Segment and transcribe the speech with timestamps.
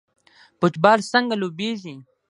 [0.59, 1.95] فوټبال څنګه لوبیږي؟